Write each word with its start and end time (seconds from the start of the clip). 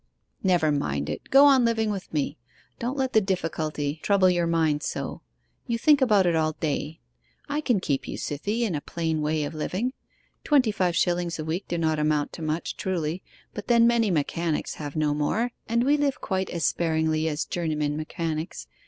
'Never 0.41 0.71
mind 0.71 1.11
it. 1.11 1.29
Go 1.29 1.45
on 1.45 1.63
living 1.63 1.91
with 1.91 2.11
me. 2.11 2.39
Don't 2.79 2.97
let 2.97 3.13
the 3.13 3.21
difficulty 3.21 3.99
trouble 4.01 4.31
your 4.31 4.47
mind 4.47 4.81
so; 4.81 5.21
you 5.67 5.77
think 5.77 6.01
about 6.01 6.25
it 6.25 6.35
all 6.35 6.53
day. 6.53 6.99
I 7.47 7.61
can 7.61 7.79
keep 7.79 8.07
you, 8.07 8.17
Cythie, 8.17 8.61
in 8.63 8.73
a 8.73 8.81
plain 8.81 9.21
way 9.21 9.43
of 9.43 9.53
living. 9.53 9.93
Twenty 10.43 10.71
five 10.71 10.95
shillings 10.95 11.37
a 11.37 11.45
week 11.45 11.67
do 11.67 11.77
not 11.77 11.99
amount 11.99 12.33
to 12.33 12.41
much 12.41 12.77
truly; 12.77 13.21
but 13.53 13.67
then 13.67 13.85
many 13.85 14.09
mechanics 14.09 14.73
have 14.81 14.95
no 14.95 15.13
more, 15.13 15.51
and 15.69 15.83
we 15.83 15.97
live 15.97 16.19
quite 16.19 16.49
as 16.49 16.65
sparingly 16.65 17.27
as 17.27 17.45
journeymen 17.45 17.95
mechanics... 17.95 18.65